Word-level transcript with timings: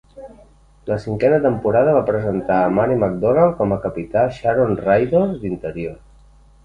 La 0.91 0.95
cinquena 1.01 1.37
temporada 1.43 1.93
va 1.97 2.01
presentar 2.07 2.57
a 2.61 2.71
Mary 2.77 2.95
McDonnell 3.01 3.53
com 3.63 3.75
a 3.77 3.81
capità 3.85 4.27
Sharon 4.39 4.75
Raydor 4.85 5.29
d'Interior 5.45 5.99